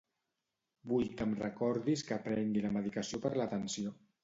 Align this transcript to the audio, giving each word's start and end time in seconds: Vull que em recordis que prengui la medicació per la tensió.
Vull 0.91 1.11
que 1.19 1.27
em 1.29 1.35
recordis 1.41 2.05
que 2.09 2.19
prengui 2.25 2.65
la 2.67 2.73
medicació 2.81 3.23
per 3.29 3.35
la 3.39 3.49
tensió. 3.57 3.97